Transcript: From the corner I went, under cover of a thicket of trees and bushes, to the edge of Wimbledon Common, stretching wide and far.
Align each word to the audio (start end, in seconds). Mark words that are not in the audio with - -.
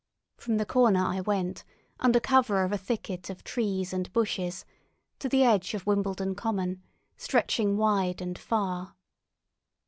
From 0.35 0.57
the 0.57 0.65
corner 0.65 1.03
I 1.05 1.21
went, 1.21 1.63
under 1.99 2.19
cover 2.19 2.63
of 2.63 2.71
a 2.71 2.77
thicket 2.79 3.29
of 3.29 3.43
trees 3.43 3.93
and 3.93 4.11
bushes, 4.11 4.65
to 5.19 5.29
the 5.29 5.43
edge 5.43 5.75
of 5.75 5.85
Wimbledon 5.85 6.33
Common, 6.33 6.81
stretching 7.17 7.77
wide 7.77 8.19
and 8.19 8.35
far. 8.35 8.95